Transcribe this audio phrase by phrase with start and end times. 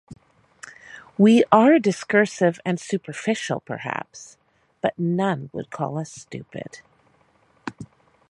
[1.15, 4.35] We are discursive and superficial, perhaps,
[4.81, 6.81] but none would call us stupid.